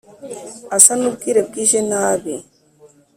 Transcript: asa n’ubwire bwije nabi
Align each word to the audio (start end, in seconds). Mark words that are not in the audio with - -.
asa 0.75 0.91
n’ubwire 0.99 1.39
bwije 1.47 1.79
nabi 1.89 2.35